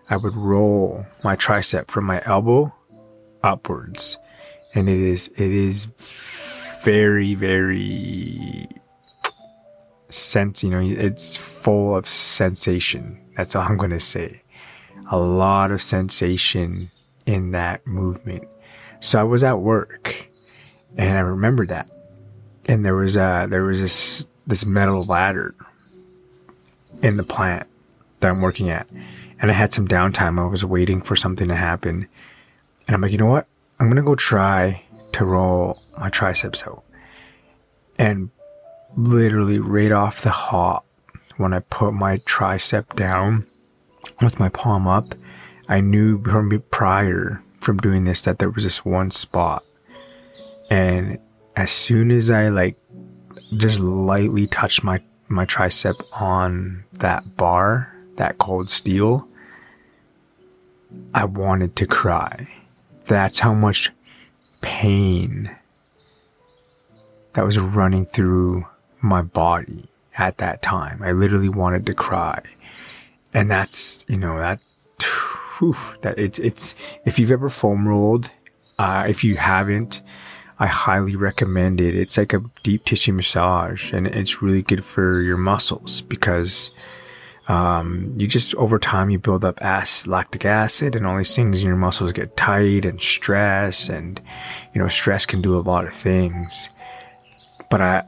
I 0.10 0.18
would 0.18 0.36
roll 0.36 1.06
my 1.24 1.36
tricep 1.36 1.90
from 1.90 2.06
my 2.06 2.22
elbow 2.26 2.74
upwards, 3.44 4.18
and 4.74 4.90
it 4.90 5.00
is 5.00 5.28
it 5.38 5.52
is 5.52 5.88
very 6.84 7.36
very 7.36 8.68
sense. 10.10 10.64
You 10.64 10.72
know, 10.72 10.82
it's 10.82 11.38
full 11.38 11.96
of 11.96 12.08
sensation. 12.08 13.20
That's 13.38 13.56
all 13.56 13.64
I'm 13.64 13.78
gonna 13.78 14.00
say. 14.00 14.42
A 15.12 15.18
lot 15.18 15.72
of 15.72 15.82
sensation 15.82 16.92
in 17.26 17.52
that 17.52 17.86
movement. 17.86 18.48
So 19.00 19.20
I 19.20 19.24
was 19.24 19.44
at 19.44 19.60
work, 19.60 20.30
and 20.98 21.18
I 21.18 21.22
remember 21.22 21.68
that, 21.68 21.88
and 22.68 22.84
there 22.84 22.96
was 22.96 23.16
a 23.16 23.48
there 23.48 23.64
was 23.64 23.80
this 23.80 24.26
this 24.48 24.66
metal 24.66 25.06
ladder 25.06 25.54
in 27.02 27.18
the 27.18 27.24
plant 27.24 27.68
that 28.20 28.30
I'm 28.30 28.42
working 28.42 28.70
at. 28.70 28.90
And 29.40 29.50
I 29.50 29.54
had 29.54 29.74
some 29.74 29.88
downtime. 29.88 30.40
I 30.40 30.46
was 30.46 30.66
waiting 30.66 31.02
for 31.02 31.16
something 31.16 31.48
to 31.48 31.56
happen. 31.56 32.08
And 32.88 32.96
I'm 32.96 33.02
like, 33.02 33.12
you 33.12 33.18
know 33.18 33.26
what? 33.26 33.48
I'm 33.80 33.88
going 33.88 33.98
to 33.98 34.04
go 34.04 34.16
try 34.16 34.84
to 35.14 35.26
roll 35.26 35.82
my 35.98 36.10
triceps 36.10 36.66
out. 36.68 36.84
And 37.98 38.30
literally 38.96 39.60
right 39.60 39.92
off 39.92 40.22
the 40.22 40.30
hop, 40.30 40.86
when 41.38 41.54
I 41.54 41.60
put 41.60 41.94
my 41.94 42.18
tricep 42.20 42.96
down 42.96 43.46
with 44.22 44.40
my 44.40 44.50
palm 44.50 44.88
up, 44.88 45.16
I 45.70 45.80
knew 45.80 46.22
from 46.22 46.62
prior 46.72 47.42
from 47.62 47.78
doing 47.78 48.06
this 48.06 48.22
that 48.24 48.40
there 48.40 48.50
was 48.50 48.64
this 48.64 48.84
one 48.84 49.12
spot. 49.12 49.64
And 50.70 51.20
as 51.56 51.72
soon 51.72 52.12
as 52.12 52.30
I 52.30 52.50
like 52.50 52.78
just 53.58 53.80
lightly 53.80 54.48
touched 54.48 54.84
my 54.84 55.02
my 55.30 55.46
tricep 55.46 56.04
on 56.20 56.84
that 56.94 57.38
bar, 57.38 57.94
that 58.18 58.38
cold 58.40 58.70
steel, 58.70 59.28
I 61.14 61.26
wanted 61.26 61.76
to 61.78 61.88
cry. 61.88 62.48
That's 63.06 63.40
how 63.40 63.54
much 63.54 63.92
pain 64.62 65.56
that 67.34 67.46
was 67.46 67.60
running 67.60 68.06
through 68.06 68.66
my 69.02 69.22
body 69.22 69.88
at 70.18 70.40
that 70.40 70.62
time. 70.62 71.02
I 71.04 71.12
literally 71.12 71.50
wanted 71.50 71.86
to 71.86 71.94
cry. 71.94 72.42
And 73.34 73.50
that's, 73.50 74.06
you 74.08 74.18
know, 74.18 74.38
that, 74.38 74.60
whew, 75.60 75.78
that 76.02 76.18
it's, 76.18 76.40
it's, 76.40 76.76
if 77.06 77.20
you've 77.20 77.32
ever 77.32 77.50
foam 77.50 77.88
rolled, 77.88 78.32
uh, 78.80 79.06
if 79.08 79.24
you 79.24 79.38
haven't, 79.38 80.02
I 80.60 80.68
highly 80.68 81.16
recommend 81.16 81.80
it. 81.80 81.96
It's 81.96 82.18
like 82.18 82.34
a 82.34 82.44
deep 82.64 82.84
tissue 82.84 83.14
massage 83.14 83.94
and 83.94 84.06
it's 84.06 84.42
really 84.42 84.62
good 84.62 84.84
for 84.84 85.22
your 85.22 85.38
muscles 85.38 86.02
because 86.02 86.72
um, 87.48 88.14
you 88.18 88.28
just 88.28 88.54
over 88.56 88.78
time 88.78 89.10
you 89.10 89.18
build 89.18 89.46
up 89.46 89.62
acid, 89.62 90.08
lactic 90.08 90.46
acid 90.46 90.96
and 90.96 91.08
all 91.08 91.18
these 91.18 91.36
things 91.36 91.62
and 91.62 91.68
your 91.68 91.78
muscles 91.78 92.12
get 92.12 92.36
tight 92.36 92.84
and 92.84 93.02
stress 93.02 93.90
and 93.90 94.22
you 94.74 94.82
know 94.82 94.88
stress 94.88 95.26
can 95.26 95.42
do 95.42 95.56
a 95.56 95.60
lot 95.60 95.86
of 95.86 95.94
things. 95.94 96.70
But 97.70 97.82
i 97.82 98.04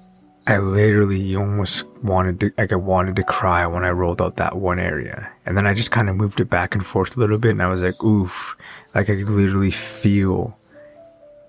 i 0.47 0.57
literally 0.57 1.35
almost 1.35 1.85
wanted 2.03 2.39
to 2.39 2.51
like 2.57 2.73
i 2.73 2.75
wanted 2.75 3.15
to 3.15 3.21
cry 3.23 3.63
when 3.67 3.85
i 3.85 3.91
rolled 3.91 4.21
out 4.21 4.37
that 4.37 4.57
one 4.57 4.79
area. 4.79 5.31
And 5.45 5.55
then 5.55 5.65
i 5.65 5.73
just 5.73 5.91
kind 5.91 6.09
of 6.09 6.15
moved 6.17 6.39
it 6.39 6.49
back 6.49 6.75
and 6.75 6.85
forth 6.85 7.15
a 7.15 7.19
little 7.19 7.37
bit 7.37 7.51
and 7.51 7.63
i 7.63 7.67
was 7.67 7.81
like 7.81 8.03
oof. 8.03 8.57
Like 8.93 9.09
i 9.09 9.15
could 9.15 9.29
literally 9.29 9.71
feel 9.71 10.57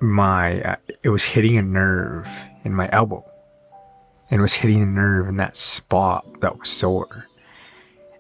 my 0.02 0.60
uh, 0.62 0.76
it 1.02 1.08
was 1.10 1.22
hitting 1.22 1.56
a 1.56 1.62
nerve 1.62 2.28
in 2.64 2.74
my 2.74 2.88
elbow. 2.92 3.24
And 4.30 4.40
was 4.40 4.54
hitting 4.54 4.82
a 4.82 4.86
nerve 4.86 5.28
in 5.28 5.36
that 5.36 5.56
spot 5.56 6.24
that 6.40 6.58
was 6.58 6.68
sore. 6.68 7.28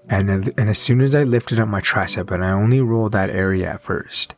And 0.08 0.52
and 0.58 0.68
as 0.68 0.78
soon 0.78 1.00
as 1.00 1.14
i 1.14 1.22
lifted 1.22 1.58
up 1.58 1.68
my 1.68 1.80
tricep 1.80 2.30
and 2.30 2.44
i 2.44 2.50
only 2.50 2.80
rolled 2.80 3.12
that 3.12 3.30
area 3.30 3.70
at 3.70 3.82
first 3.82 4.34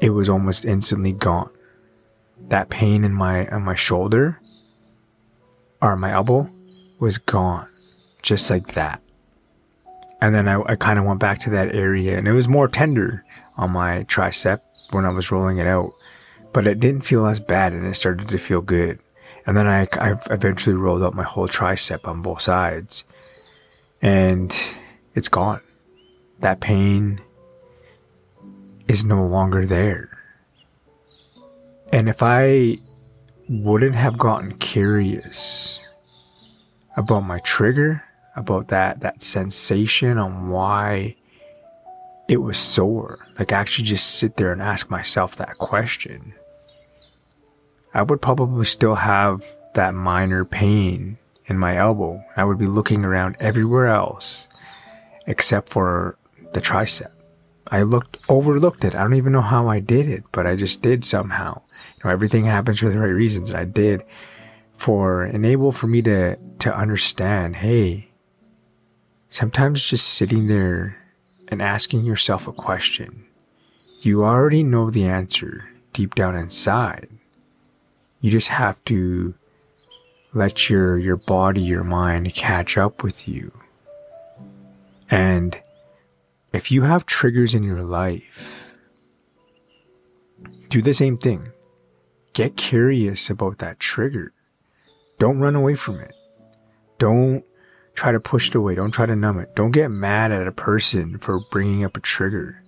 it 0.00 0.10
was 0.10 0.28
almost 0.28 0.64
instantly 0.64 1.12
gone. 1.12 1.50
That 2.48 2.68
pain 2.68 3.04
in 3.04 3.12
my 3.12 3.48
on 3.48 3.62
my 3.62 3.74
shoulder 3.74 4.38
or 5.80 5.96
my 5.96 6.12
elbow 6.12 6.50
was 6.98 7.18
gone 7.18 7.68
just 8.22 8.50
like 8.50 8.68
that. 8.74 9.00
And 10.20 10.34
then 10.34 10.48
i, 10.48 10.60
I 10.66 10.76
kind 10.76 10.98
of 10.98 11.04
went 11.04 11.20
back 11.20 11.40
to 11.40 11.50
that 11.50 11.74
area 11.74 12.16
and 12.18 12.28
it 12.28 12.32
was 12.32 12.48
more 12.48 12.68
tender 12.68 13.24
on 13.56 13.70
my 13.70 14.04
tricep 14.04 14.60
when 14.90 15.04
i 15.04 15.10
was 15.10 15.30
rolling 15.30 15.58
it 15.58 15.66
out 15.66 15.92
but 16.56 16.66
it 16.66 16.80
didn't 16.80 17.02
feel 17.02 17.26
as 17.26 17.38
bad 17.38 17.74
and 17.74 17.86
it 17.86 17.92
started 17.92 18.28
to 18.28 18.38
feel 18.38 18.62
good. 18.62 18.98
And 19.46 19.54
then 19.54 19.66
I, 19.66 19.86
I 20.00 20.18
eventually 20.30 20.74
rolled 20.74 21.02
up 21.02 21.12
my 21.12 21.22
whole 21.22 21.48
tricep 21.48 22.08
on 22.08 22.22
both 22.22 22.40
sides 22.40 23.04
and 24.00 24.54
it's 25.14 25.28
gone. 25.28 25.60
That 26.38 26.60
pain 26.60 27.20
is 28.88 29.04
no 29.04 29.22
longer 29.22 29.66
there. 29.66 30.16
And 31.92 32.08
if 32.08 32.22
I 32.22 32.78
wouldn't 33.50 33.96
have 33.96 34.16
gotten 34.16 34.56
curious 34.56 35.86
about 36.96 37.20
my 37.20 37.40
trigger, 37.40 38.02
about 38.34 38.68
that, 38.68 39.00
that 39.00 39.22
sensation 39.22 40.16
on 40.16 40.48
why 40.48 41.16
it 42.28 42.38
was 42.38 42.56
sore, 42.56 43.18
like 43.38 43.52
actually 43.52 43.84
just 43.84 44.14
sit 44.14 44.38
there 44.38 44.52
and 44.52 44.62
ask 44.62 44.88
myself 44.88 45.36
that 45.36 45.58
question 45.58 46.32
I 47.96 48.02
would 48.02 48.20
probably 48.20 48.66
still 48.66 48.94
have 48.94 49.42
that 49.72 49.94
minor 49.94 50.44
pain 50.44 51.16
in 51.46 51.58
my 51.58 51.78
elbow. 51.78 52.22
I 52.36 52.44
would 52.44 52.58
be 52.58 52.66
looking 52.66 53.06
around 53.06 53.36
everywhere 53.40 53.86
else 53.86 54.48
except 55.26 55.70
for 55.70 56.18
the 56.52 56.60
tricep. 56.60 57.10
I 57.68 57.80
looked 57.84 58.18
overlooked 58.28 58.84
it. 58.84 58.94
I 58.94 59.00
don't 59.00 59.14
even 59.14 59.32
know 59.32 59.40
how 59.40 59.68
I 59.68 59.80
did 59.80 60.08
it, 60.08 60.24
but 60.30 60.46
I 60.46 60.56
just 60.56 60.82
did 60.82 61.06
somehow. 61.06 61.62
You 61.96 62.00
know, 62.04 62.10
everything 62.10 62.44
happens 62.44 62.80
for 62.80 62.90
the 62.90 62.98
right 62.98 63.06
reasons. 63.06 63.48
And 63.48 63.58
I 63.58 63.64
did 63.64 64.02
for 64.74 65.24
enable 65.24 65.72
for 65.72 65.86
me 65.86 66.02
to 66.02 66.36
to 66.36 66.76
understand, 66.76 67.56
hey, 67.56 68.10
sometimes 69.30 69.82
just 69.82 70.06
sitting 70.06 70.48
there 70.48 70.98
and 71.48 71.62
asking 71.62 72.04
yourself 72.04 72.46
a 72.46 72.52
question, 72.52 73.24
you 74.00 74.22
already 74.22 74.62
know 74.62 74.90
the 74.90 75.06
answer 75.06 75.70
deep 75.94 76.14
down 76.14 76.36
inside. 76.36 77.08
You 78.26 78.32
just 78.32 78.48
have 78.48 78.84
to 78.86 79.36
let 80.34 80.68
your, 80.68 80.98
your 80.98 81.16
body, 81.16 81.60
your 81.60 81.84
mind 81.84 82.34
catch 82.34 82.76
up 82.76 83.04
with 83.04 83.28
you. 83.28 83.52
And 85.08 85.62
if 86.52 86.72
you 86.72 86.82
have 86.82 87.06
triggers 87.06 87.54
in 87.54 87.62
your 87.62 87.84
life, 87.84 88.74
do 90.70 90.82
the 90.82 90.92
same 90.92 91.16
thing. 91.16 91.52
Get 92.32 92.56
curious 92.56 93.30
about 93.30 93.58
that 93.58 93.78
trigger. 93.78 94.32
Don't 95.20 95.38
run 95.38 95.54
away 95.54 95.76
from 95.76 96.00
it. 96.00 96.12
Don't 96.98 97.44
try 97.94 98.10
to 98.10 98.18
push 98.18 98.48
it 98.48 98.56
away. 98.56 98.74
Don't 98.74 98.90
try 98.90 99.06
to 99.06 99.14
numb 99.14 99.38
it. 99.38 99.54
Don't 99.54 99.70
get 99.70 99.92
mad 99.92 100.32
at 100.32 100.48
a 100.48 100.52
person 100.52 101.18
for 101.18 101.38
bringing 101.52 101.84
up 101.84 101.96
a 101.96 102.00
trigger 102.00 102.64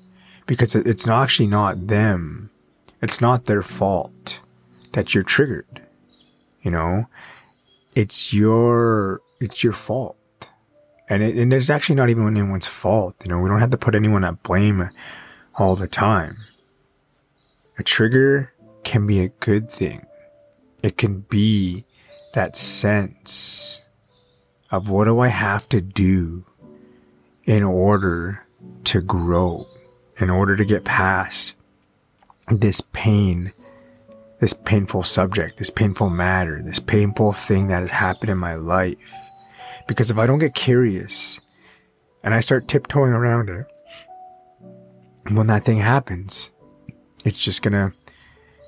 because 0.47 0.77
it's 0.77 1.09
actually 1.09 1.49
not 1.49 1.89
them. 1.89 2.51
It's 3.03 3.21
not 3.21 3.47
their 3.47 3.63
fault 3.63 4.39
that 4.93 5.15
you're 5.15 5.25
triggered. 5.25 5.83
You 6.63 6.71
know, 6.71 7.07
it's 7.95 8.33
your 8.33 9.21
it's 9.41 9.63
your 9.63 9.73
fault, 9.73 10.49
and 11.09 11.23
it, 11.23 11.37
and 11.37 11.53
it's 11.53 11.71
actually 11.71 11.97
not 11.97 12.11
even 12.11 12.27
anyone's 12.27 12.67
fault. 12.67 13.15
You 13.25 13.31
know, 13.31 13.39
we 13.39 13.49
don't 13.49 13.61
have 13.61 13.71
to 13.71 13.79
put 13.79 13.95
anyone 13.95 14.25
at 14.25 14.43
blame 14.43 14.91
all 15.57 15.77
the 15.77 15.89
time. 15.89 16.39
A 17.79 17.83
trigger 17.83 18.53
can 18.85 19.07
be 19.07 19.21
a 19.21 19.29
good 19.29 19.71
thing. 19.71 20.07
It 20.83 20.97
can 20.97 21.21
be 21.21 21.85
that 22.35 22.57
sense 22.57 23.83
of 24.71 24.91
what 24.91 25.07
do 25.07 25.21
I 25.21 25.29
have 25.29 25.69
to 25.71 25.81
do 25.81 26.45
in 27.45 27.63
order 27.63 28.45
to 28.85 29.01
grow, 29.01 29.67
in 30.19 30.31
order 30.31 30.57
to 30.57 30.65
get 30.65 30.85
past 30.85 31.55
this 32.49 32.81
pain 32.81 33.53
this 34.41 34.53
painful 34.53 35.03
subject, 35.03 35.59
this 35.59 35.71
painful 35.71 36.11
matter, 36.11 36.63
this 36.63 36.79
painful 36.79 37.33
thing 37.33 37.69
that 37.69 37.81
has 37.81 37.91
happened 37.91 38.31
in 38.31 38.39
my 38.39 38.55
life. 38.55 39.15
Because 39.87 40.11
if 40.11 40.19
I 40.19 40.27
don't 40.27 40.39
get 40.39 40.55
curious 40.55 41.41
and 42.23 42.35
I 42.35 42.41
start 42.41 42.69
tiptoeing 42.69 43.13
around 43.13 43.49
it, 43.49 43.67
when 45.31 45.49
that 45.49 45.65
thing 45.65 45.79
happens, 45.79 46.51
it's 47.25 47.37
just 47.37 47.63
gonna 47.63 47.93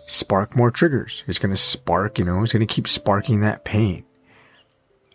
spark 0.07 0.57
more 0.57 0.71
triggers. 0.71 1.25
It's 1.27 1.39
gonna 1.39 1.57
spark, 1.57 2.19
you 2.19 2.25
know, 2.25 2.43
it's 2.43 2.53
gonna 2.53 2.67
keep 2.67 2.89
sparking 2.89 3.41
that 3.41 3.65
pain. 3.65 4.05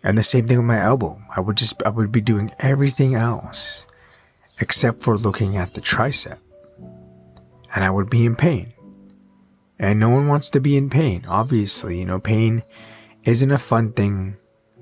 And 0.02 0.16
the 0.16 0.22
same 0.22 0.46
thing 0.46 0.56
with 0.56 0.66
my 0.66 0.80
elbow. 0.80 1.20
I 1.34 1.40
would 1.40 1.56
just, 1.56 1.82
I 1.84 1.90
would 1.90 2.12
be 2.12 2.20
doing 2.20 2.52
everything 2.60 3.14
else 3.14 3.86
except 4.60 5.02
for 5.02 5.18
looking 5.18 5.56
at 5.56 5.74
the 5.74 5.80
tricep. 5.80 6.38
And 7.74 7.84
I 7.84 7.90
would 7.90 8.08
be 8.08 8.24
in 8.24 8.36
pain. 8.36 8.72
And 9.78 10.00
no 10.00 10.08
one 10.08 10.28
wants 10.28 10.50
to 10.50 10.60
be 10.60 10.76
in 10.76 10.88
pain. 10.88 11.24
Obviously, 11.28 11.98
you 11.98 12.06
know, 12.06 12.18
pain 12.18 12.62
isn't 13.24 13.50
a 13.50 13.58
fun 13.58 13.92
thing 13.92 14.36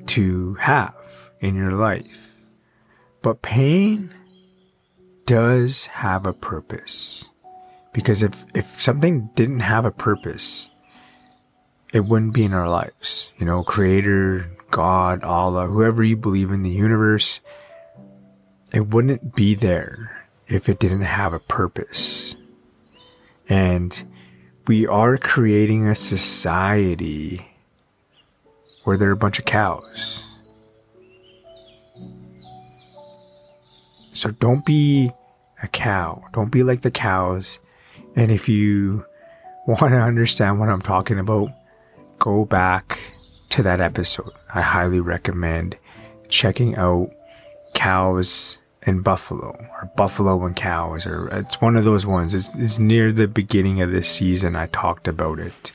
to 0.07 0.55
have 0.55 0.95
in 1.41 1.57
your 1.57 1.73
life. 1.73 2.31
But 3.23 3.43
pain 3.43 4.15
does 5.27 5.87
have 5.87 6.27
a 6.27 6.33
purpose. 6.33 7.25
Because 7.93 8.23
if, 8.23 8.45
if 8.55 8.81
something 8.81 9.31
didn't 9.35 9.61
have 9.61 9.85
a 9.85 9.91
purpose, 9.91 10.69
it 11.93 12.05
wouldn't 12.05 12.35
be 12.35 12.45
in 12.45 12.53
our 12.53 12.69
lives. 12.69 13.33
You 13.39 13.47
know, 13.47 13.63
creator, 13.63 14.51
God, 14.71 15.23
Allah, 15.23 15.69
whoever 15.69 16.03
you 16.03 16.17
believe 16.17 16.51
in 16.51 16.63
the 16.63 16.71
universe, 16.71 17.41
it 18.73 18.89
wouldn't 18.89 19.35
be 19.35 19.55
there 19.55 20.27
if 20.49 20.69
it 20.69 20.81
didn't 20.81 21.03
have 21.03 21.33
a 21.33 21.39
purpose. 21.39 22.35
And 23.49 24.05
we 24.67 24.87
are 24.87 25.19
creating 25.19 25.87
a 25.87 25.95
society 25.95 27.47
where 28.85 28.97
there 28.97 29.09
are 29.09 29.13
a 29.13 29.17
bunch 29.17 29.39
of 29.39 29.45
cows. 29.45 30.25
So 34.13 34.31
don't 34.31 34.65
be 34.65 35.11
a 35.63 35.69
cow. 35.69 36.23
Don't 36.33 36.51
be 36.51 36.63
like 36.63 36.83
the 36.83 36.91
cows. 36.91 37.59
And 38.17 38.31
if 38.31 38.49
you 38.49 39.05
want 39.67 39.93
to 39.93 40.01
understand 40.01 40.61
what 40.61 40.69
I'm 40.69 40.83
talking 40.83 41.19
about, 41.19 41.51
go 42.19 42.45
back 42.45 43.01
to 43.51 43.63
that 43.63 43.81
episode. 43.81 44.31
I 44.55 44.61
highly 44.61 45.01
recommend 45.01 45.77
checking 46.29 46.77
out 46.77 47.11
cows 47.75 48.59
and 48.87 49.03
buffalo 49.03 49.49
or 49.49 49.91
buffalo 49.97 50.45
and 50.45 50.57
cows 50.57 51.07
or 51.07 51.29
it's 51.29 51.61
one 51.61 51.77
of 51.77 51.85
those 51.85 52.07
ones. 52.07 52.35
It's, 52.35 52.55
it's 52.55 52.79
near 52.79 53.13
the 53.13 53.27
beginning 53.29 53.81
of 53.81 53.91
this 53.91 54.09
season 54.09 54.57
i 54.57 54.67
talked 54.67 55.09
about 55.09 55.39
it 55.39 55.73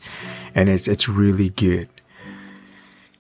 and 0.55 0.69
it's 0.69 0.87
it's 0.87 1.09
really 1.09 1.49
good. 1.49 1.87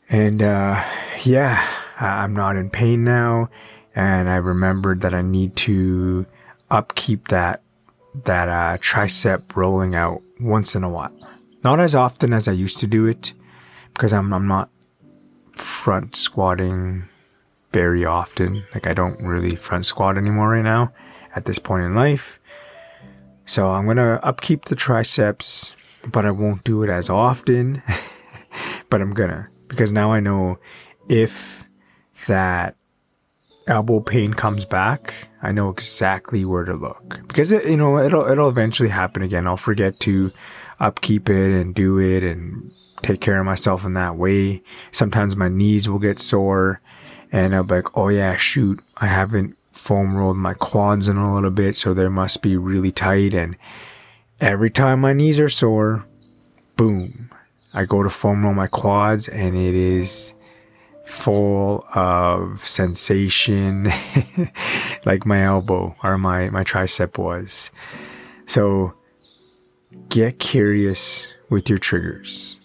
And 0.09 0.41
uh, 0.41 0.83
yeah 1.23 1.67
i'm 1.99 2.33
not 2.33 2.55
in 2.55 2.69
pain 2.69 3.03
now 3.03 3.49
and 3.95 4.29
i 4.29 4.35
remembered 4.35 5.01
that 5.01 5.13
i 5.13 5.21
need 5.21 5.55
to 5.57 6.25
upkeep 6.71 7.27
that 7.27 7.61
that 8.25 8.49
uh, 8.49 8.77
tricep 8.77 9.55
rolling 9.55 9.95
out 9.95 10.21
once 10.39 10.75
in 10.75 10.83
a 10.83 10.89
while. 10.89 11.13
Not 11.63 11.79
as 11.79 11.95
often 11.95 12.33
as 12.33 12.47
i 12.47 12.51
used 12.51 12.79
to 12.79 12.87
do 12.87 13.05
it 13.05 13.33
because 13.93 14.13
i'm, 14.13 14.33
I'm 14.33 14.47
not 14.47 14.69
front 15.53 16.15
squatting 16.15 17.07
very 17.71 18.05
often. 18.05 18.63
Like 18.73 18.87
I 18.87 18.93
don't 18.93 19.21
really 19.23 19.55
front 19.55 19.85
squat 19.85 20.17
anymore 20.17 20.49
right 20.49 20.63
now 20.63 20.91
at 21.35 21.45
this 21.45 21.59
point 21.59 21.83
in 21.83 21.95
life. 21.95 22.39
So 23.45 23.69
I'm 23.69 23.85
gonna 23.85 24.19
upkeep 24.23 24.65
the 24.65 24.75
triceps, 24.75 25.75
but 26.11 26.25
I 26.25 26.31
won't 26.31 26.63
do 26.63 26.83
it 26.83 26.89
as 26.89 27.09
often. 27.09 27.81
but 28.89 29.01
I'm 29.01 29.13
gonna 29.13 29.47
because 29.67 29.91
now 29.91 30.11
I 30.11 30.19
know 30.19 30.59
if 31.07 31.67
that 32.27 32.75
elbow 33.67 33.99
pain 33.99 34.33
comes 34.33 34.65
back, 34.65 35.13
I 35.41 35.51
know 35.51 35.69
exactly 35.69 36.43
where 36.45 36.65
to 36.65 36.73
look 36.73 37.19
because 37.27 37.51
it, 37.51 37.65
you 37.65 37.77
know 37.77 37.97
it'll 37.99 38.27
it'll 38.27 38.49
eventually 38.49 38.89
happen 38.89 39.21
again. 39.23 39.47
I'll 39.47 39.57
forget 39.57 39.99
to 40.01 40.31
upkeep 40.79 41.29
it 41.29 41.51
and 41.51 41.75
do 41.75 41.99
it 41.99 42.23
and 42.23 42.71
take 43.03 43.21
care 43.21 43.39
of 43.39 43.45
myself 43.45 43.85
in 43.85 43.93
that 43.93 44.15
way. 44.15 44.61
Sometimes 44.91 45.35
my 45.35 45.49
knees 45.49 45.87
will 45.87 45.99
get 45.99 46.19
sore 46.19 46.81
and 47.31 47.55
I'll 47.55 47.63
be 47.63 47.75
like, 47.75 47.97
oh 47.97 48.09
yeah, 48.09 48.35
shoot, 48.35 48.81
I 48.97 49.07
haven't 49.07 49.57
foam 49.71 50.15
rolled 50.15 50.37
my 50.37 50.53
quads 50.53 51.07
in 51.09 51.17
a 51.17 51.33
little 51.33 51.51
bit, 51.51 51.75
so 51.75 51.93
they 51.93 52.07
must 52.07 52.41
be 52.41 52.57
really 52.57 52.91
tight. 52.91 53.33
And 53.33 53.55
every 54.41 54.69
time 54.69 55.01
my 55.01 55.13
knees 55.13 55.39
are 55.39 55.49
sore, 55.49 56.05
boom, 56.75 57.31
I 57.73 57.85
go 57.85 58.03
to 58.03 58.09
foam 58.09 58.43
roll 58.43 58.53
my 58.53 58.67
quads 58.67 59.27
and 59.27 59.55
it 59.55 59.75
is 59.75 60.33
full 61.05 61.85
of 61.93 62.63
sensation 62.65 63.91
like 65.05 65.25
my 65.25 65.43
elbow 65.43 65.95
or 66.03 66.17
my, 66.17 66.49
my 66.49 66.63
tricep 66.63 67.17
was. 67.17 67.71
So 68.45 68.93
get 70.09 70.39
curious 70.39 71.33
with 71.49 71.69
your 71.69 71.79
triggers 71.79 72.59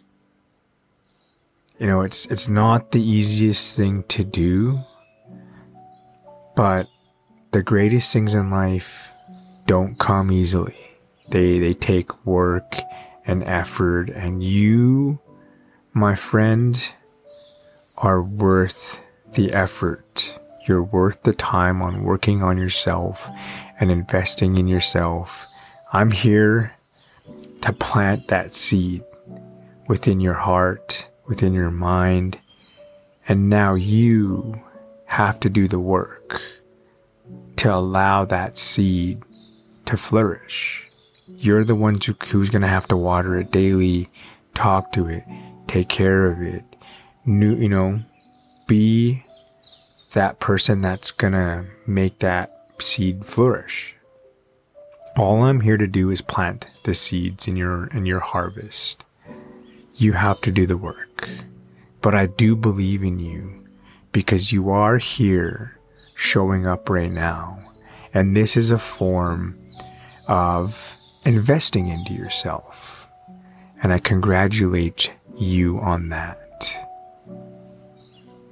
you 1.79 1.87
know, 1.87 2.03
it's 2.03 2.27
it's 2.27 2.49
not 2.49 2.93
the 2.93 3.03
easiest 3.03 3.77
thing 3.77 4.05
to 4.05 4.25
do, 4.25 4.81
but 6.55 6.89
the 7.51 7.63
greatest 7.63 8.13
things 8.13 8.35
in 8.35 8.51
life 8.51 9.13
don't 9.67 9.99
come 9.99 10.31
easily. 10.31 10.77
They 11.31 11.59
they 11.59 11.75
take 11.75 12.27
work 12.27 12.77
and 13.27 13.43
effort 13.45 14.11
and 14.11 14.43
you 14.43 15.19
my 15.93 16.15
friend 16.15 16.93
are 17.97 18.23
worth 18.23 19.01
the 19.35 19.53
effort. 19.53 20.39
You're 20.67 20.83
worth 20.83 21.23
the 21.23 21.35
time 21.35 21.83
on 21.83 22.05
working 22.05 22.43
on 22.43 22.57
yourself 22.57 23.31
and 23.81 23.91
investing 23.91 24.57
in 24.57 24.67
yourself. 24.67 25.47
I'm 25.93 26.11
here 26.11 26.73
to 27.63 27.73
plant 27.73 28.29
that 28.29 28.53
seed 28.53 29.03
within 29.89 30.21
your 30.21 30.35
heart 30.35 31.09
within 31.27 31.55
your 31.55 31.71
mind. 31.71 32.39
And 33.29 33.49
now 33.49 33.75
you 33.75 34.63
have 35.07 35.41
to 35.41 35.49
do 35.49 35.69
the 35.69 35.81
work 35.81 36.43
to 37.57 37.75
allow 37.75 38.25
that 38.25 38.57
seed 38.57 39.23
to 39.87 39.97
flourish. 39.97 40.87
You're 41.27 41.65
the 41.65 41.75
one 41.75 41.99
who, 42.05 42.15
who's 42.29 42.51
going 42.51 42.63
to 42.63 42.69
have 42.69 42.89
to 42.89 42.97
water 42.97 43.39
it 43.39 43.51
daily, 43.51 44.11
talk 44.55 44.93
to 44.93 45.07
it, 45.07 45.25
take 45.67 45.89
care 45.89 46.27
of 46.27 46.43
it. 46.43 46.65
New, 47.25 47.55
you 47.55 47.69
know, 47.69 48.01
be 48.67 49.25
that 50.13 50.41
person 50.41 50.81
that's 50.81 51.11
going 51.11 51.33
to 51.33 51.65
make 51.87 52.19
that 52.19 52.67
seed 52.79 53.25
flourish. 53.25 53.95
All 55.17 55.45
I'm 55.45 55.61
here 55.61 55.77
to 55.77 55.87
do 55.87 56.11
is 56.11 56.21
plant 56.21 56.67
the 56.83 56.95
seeds 56.95 57.47
in 57.47 57.57
your 57.57 57.87
in 57.89 58.05
your 58.05 58.19
harvest 58.19 59.05
you 59.97 60.13
have 60.13 60.41
to 60.43 60.51
do 60.51 60.67
the 60.67 60.77
work. 60.77 61.29
But 62.01 62.15
I 62.15 62.27
do 62.27 62.57
believe 62.57 63.03
in 63.03 63.19
you 63.19 63.67
because 64.13 64.53
you 64.53 64.71
are 64.71 64.99
here 64.99 65.79
showing 66.15 66.67
up 66.67 66.89
right 66.89 67.11
now. 67.11 67.59
And 68.13 68.37
this 68.37 68.57
is 68.57 68.71
a 68.71 68.79
form 68.79 69.59
of 70.29 70.97
investing 71.27 71.89
into 71.89 72.13
yourself. 72.13 73.09
And 73.83 73.93
I 73.93 73.99
congratulate 73.99 75.13
you 75.37 75.79
on 75.81 76.11
that. 76.11 76.75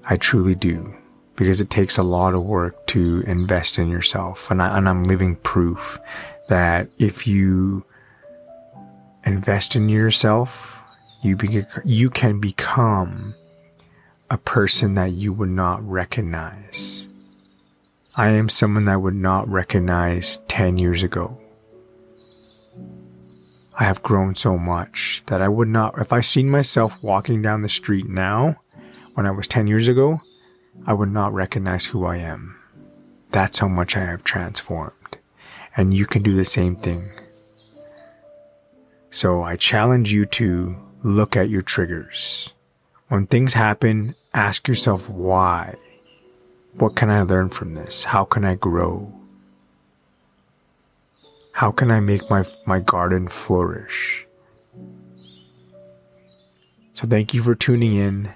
I 0.09 0.17
truly 0.17 0.55
do. 0.55 0.95
Because 1.35 1.61
it 1.61 1.71
takes 1.71 1.97
a 1.97 2.03
lot 2.03 2.35
of 2.35 2.43
work 2.43 2.87
to 2.89 3.25
invest 3.27 3.79
in 3.79 3.89
yourself. 3.89 4.51
And, 4.51 4.61
I, 4.61 4.77
and 4.77 4.87
I'm 4.87 5.05
living 5.05 5.37
proof 5.37 5.99
that 6.49 6.89
if 6.99 7.27
you 7.27 7.85
invest 9.25 9.75
in 9.75 9.89
yourself, 9.89 10.82
you 11.23 11.37
be, 11.37 11.65
you 11.85 12.11
can 12.11 12.41
become 12.41 13.35
a 14.29 14.37
person 14.37 14.95
that 14.95 15.13
you 15.13 15.33
would 15.33 15.51
not 15.51 15.87
recognize. 15.89 17.09
I 18.15 18.31
am 18.31 18.49
someone 18.49 18.85
that 18.87 19.01
would 19.01 19.15
not 19.15 19.49
recognize 19.49 20.39
10 20.49 20.79
years 20.79 21.03
ago. 21.03 21.39
I 23.79 23.85
have 23.85 24.03
grown 24.03 24.35
so 24.35 24.59
much 24.59 25.23
that 25.27 25.41
I 25.41 25.49
would 25.49 25.69
not, 25.69 25.99
if 25.99 26.13
I 26.13 26.21
seen 26.21 26.51
myself 26.51 27.03
walking 27.03 27.41
down 27.41 27.63
the 27.63 27.69
street 27.69 28.09
now, 28.09 28.57
when 29.15 29.25
I 29.25 29.31
was 29.31 29.47
10 29.47 29.67
years 29.67 29.89
ago, 29.89 30.21
I 30.87 30.93
would 30.93 31.11
not 31.11 31.33
recognize 31.33 31.87
who 31.87 32.05
I 32.05 32.17
am. 32.17 32.59
That's 33.31 33.61
how 33.61 33.69
much 33.69 33.97
I 33.97 34.01
have 34.01 34.25
transformed. 34.25 35.19
And 35.77 35.95
you 35.95 36.05
can 36.05 36.23
do 36.23 36.35
the 36.35 36.45
same 36.45 36.77
thing. 36.77 37.11
So 39.11 39.43
I 39.43 39.57
challenge 39.57 40.13
you 40.13 40.27
to 40.27 40.77
look 41.03 41.37
at 41.37 41.49
your 41.49 41.63
triggers. 41.63 42.53
When 43.09 43.27
things 43.27 43.55
happen, 43.55 44.15
ask 44.33 44.69
yourself 44.69 45.09
why. 45.09 45.77
What 46.79 46.97
can 46.97 47.11
I 47.11 47.23
learn 47.23 47.51
from 47.51 47.75
this? 47.75 48.05
How 48.05 48.25
can 48.25 48.45
I 48.45 48.55
grow? 48.55 49.13
How 51.53 51.71
can 51.71 51.91
I 51.91 52.01
make 52.01 52.31
my, 52.31 52.45
my 52.65 52.81
garden 52.81 53.29
flourish? 53.29 54.27
So 56.95 57.07
thank 57.07 57.35
you 57.35 57.43
for 57.43 57.55
tuning 57.55 57.95
in. 57.95 58.33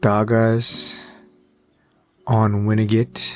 Dagas 0.00 0.98
on 2.26 2.66
Winnegit. 2.66 3.34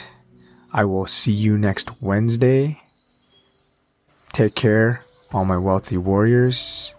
I 0.72 0.84
will 0.84 1.06
see 1.06 1.32
you 1.32 1.56
next 1.56 2.02
Wednesday. 2.02 2.82
Take 4.32 4.54
care, 4.54 5.04
all 5.32 5.44
my 5.44 5.58
wealthy 5.58 5.96
warriors. 5.96 6.94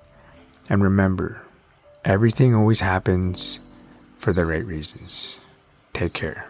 And 0.74 0.82
remember, 0.82 1.40
everything 2.04 2.56
always 2.56 2.80
happens 2.80 3.60
for 4.18 4.34
the 4.34 4.44
right 4.44 4.66
reasons. 4.66 5.40
Take 5.94 6.14
care. 6.14 6.48